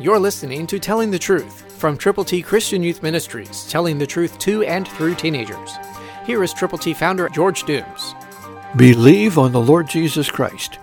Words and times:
You're 0.00 0.18
listening 0.18 0.66
to 0.68 0.78
Telling 0.78 1.10
the 1.10 1.18
Truth 1.18 1.78
from 1.78 1.98
Triple 1.98 2.24
T 2.24 2.40
Christian 2.40 2.82
Youth 2.82 3.02
Ministries, 3.02 3.66
telling 3.68 3.98
the 3.98 4.06
truth 4.06 4.38
to 4.38 4.62
and 4.62 4.88
through 4.88 5.14
teenagers. 5.14 5.76
Here 6.24 6.42
is 6.42 6.54
Triple 6.54 6.78
T 6.78 6.94
founder 6.94 7.28
George 7.28 7.64
Dooms. 7.64 8.14
Believe 8.76 9.36
on 9.36 9.52
the 9.52 9.60
Lord 9.60 9.90
Jesus 9.90 10.30
Christ. 10.30 10.78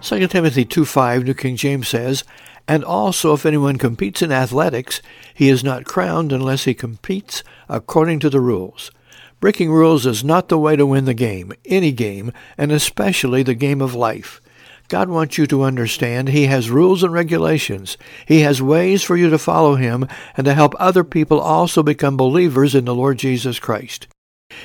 2 0.00 0.26
Timothy 0.26 0.64
2.5 0.64 1.22
New 1.22 1.34
King 1.34 1.54
James 1.54 1.86
says, 1.86 2.24
And 2.66 2.82
also 2.82 3.32
if 3.32 3.46
anyone 3.46 3.78
competes 3.78 4.22
in 4.22 4.32
athletics, 4.32 5.02
he 5.32 5.48
is 5.48 5.62
not 5.62 5.84
crowned 5.84 6.32
unless 6.32 6.64
he 6.64 6.74
competes 6.74 7.44
according 7.68 8.18
to 8.18 8.28
the 8.28 8.40
rules. 8.40 8.90
Breaking 9.38 9.70
rules 9.70 10.04
is 10.04 10.24
not 10.24 10.48
the 10.48 10.58
way 10.58 10.74
to 10.74 10.84
win 10.84 11.04
the 11.04 11.14
game, 11.14 11.52
any 11.66 11.92
game, 11.92 12.32
and 12.56 12.72
especially 12.72 13.44
the 13.44 13.54
game 13.54 13.80
of 13.80 13.94
life. 13.94 14.40
God 14.88 15.10
wants 15.10 15.36
you 15.36 15.46
to 15.48 15.62
understand 15.62 16.28
He 16.28 16.46
has 16.46 16.70
rules 16.70 17.02
and 17.02 17.12
regulations. 17.12 17.98
He 18.26 18.40
has 18.40 18.62
ways 18.62 19.02
for 19.02 19.16
you 19.16 19.28
to 19.30 19.38
follow 19.38 19.74
Him 19.76 20.08
and 20.36 20.44
to 20.46 20.54
help 20.54 20.74
other 20.78 21.04
people 21.04 21.40
also 21.40 21.82
become 21.82 22.16
believers 22.16 22.74
in 22.74 22.86
the 22.86 22.94
Lord 22.94 23.18
Jesus 23.18 23.58
Christ. 23.58 24.08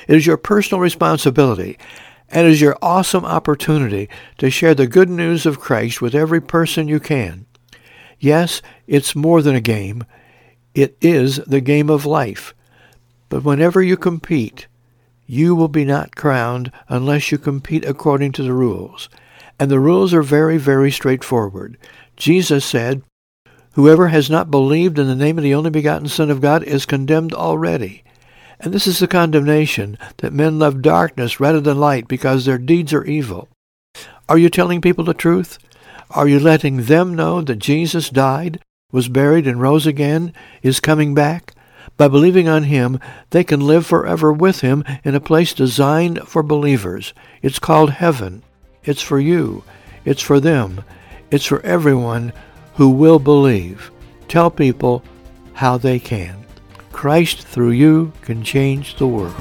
It 0.08 0.16
is 0.16 0.26
your 0.26 0.38
personal 0.38 0.80
responsibility 0.80 1.78
and 2.30 2.46
it 2.46 2.50
is 2.50 2.60
your 2.60 2.78
awesome 2.80 3.24
opportunity 3.24 4.08
to 4.38 4.50
share 4.50 4.74
the 4.74 4.86
good 4.86 5.10
news 5.10 5.46
of 5.46 5.60
Christ 5.60 6.00
with 6.00 6.14
every 6.14 6.40
person 6.40 6.88
you 6.88 6.98
can. 6.98 7.46
Yes, 8.18 8.62
it's 8.86 9.14
more 9.14 9.42
than 9.42 9.54
a 9.54 9.60
game. 9.60 10.04
It 10.74 10.96
is 11.00 11.36
the 11.46 11.60
game 11.60 11.90
of 11.90 12.06
life. 12.06 12.54
But 13.28 13.44
whenever 13.44 13.82
you 13.82 13.96
compete, 13.96 14.66
you 15.26 15.54
will 15.54 15.68
be 15.68 15.84
not 15.84 16.16
crowned 16.16 16.72
unless 16.88 17.30
you 17.30 17.38
compete 17.38 17.84
according 17.84 18.32
to 18.32 18.42
the 18.42 18.52
rules. 18.52 19.08
And 19.58 19.70
the 19.70 19.80
rules 19.80 20.12
are 20.12 20.22
very, 20.22 20.58
very 20.58 20.90
straightforward. 20.90 21.76
Jesus 22.16 22.64
said, 22.64 23.02
Whoever 23.72 24.08
has 24.08 24.30
not 24.30 24.50
believed 24.50 24.98
in 24.98 25.08
the 25.08 25.16
name 25.16 25.36
of 25.36 25.44
the 25.44 25.54
only 25.54 25.70
begotten 25.70 26.08
Son 26.08 26.30
of 26.30 26.40
God 26.40 26.62
is 26.62 26.86
condemned 26.86 27.32
already. 27.32 28.04
And 28.60 28.72
this 28.72 28.86
is 28.86 29.00
the 29.00 29.08
condemnation, 29.08 29.98
that 30.18 30.32
men 30.32 30.58
love 30.58 30.80
darkness 30.80 31.40
rather 31.40 31.60
than 31.60 31.80
light 31.80 32.06
because 32.06 32.44
their 32.44 32.58
deeds 32.58 32.92
are 32.92 33.04
evil. 33.04 33.48
Are 34.28 34.38
you 34.38 34.48
telling 34.48 34.80
people 34.80 35.04
the 35.04 35.12
truth? 35.12 35.58
Are 36.10 36.28
you 36.28 36.38
letting 36.38 36.84
them 36.84 37.14
know 37.14 37.40
that 37.42 37.56
Jesus 37.56 38.10
died, 38.10 38.60
was 38.92 39.08
buried, 39.08 39.46
and 39.46 39.60
rose 39.60 39.86
again, 39.86 40.32
is 40.62 40.78
coming 40.78 41.14
back? 41.14 41.52
By 41.96 42.08
believing 42.08 42.48
on 42.48 42.64
him, 42.64 43.00
they 43.30 43.44
can 43.44 43.60
live 43.60 43.86
forever 43.86 44.32
with 44.32 44.60
him 44.60 44.84
in 45.04 45.14
a 45.14 45.20
place 45.20 45.52
designed 45.52 46.20
for 46.26 46.42
believers. 46.42 47.12
It's 47.42 47.58
called 47.58 47.90
heaven. 47.90 48.42
It's 48.84 49.02
for 49.02 49.18
you. 49.18 49.64
It's 50.04 50.22
for 50.22 50.38
them. 50.40 50.84
It's 51.30 51.46
for 51.46 51.62
everyone 51.62 52.34
who 52.74 52.90
will 52.90 53.18
believe. 53.18 53.90
Tell 54.28 54.50
people 54.50 55.02
how 55.54 55.78
they 55.78 55.98
can. 55.98 56.44
Christ 56.92 57.46
through 57.46 57.70
you 57.70 58.12
can 58.22 58.44
change 58.44 58.96
the 58.96 59.06
world. 59.06 59.34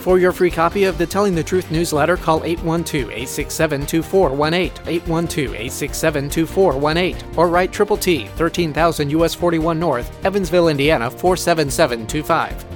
For 0.00 0.18
your 0.20 0.32
free 0.32 0.50
copy 0.52 0.84
of 0.84 0.98
the 0.98 1.06
Telling 1.06 1.34
the 1.34 1.42
Truth 1.42 1.72
newsletter, 1.72 2.16
call 2.16 2.42
812-867-2418, 2.42 4.70
812-867-2418, 5.02 7.36
or 7.36 7.48
write 7.48 7.72
Triple 7.72 7.96
T, 7.96 8.28
13,000 8.36 9.10
US 9.10 9.34
41 9.34 9.80
North, 9.80 10.24
Evansville, 10.24 10.68
Indiana 10.68 11.10
47725. 11.10 12.75